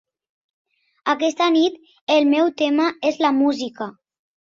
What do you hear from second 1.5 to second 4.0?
nit, el meu tema és la música.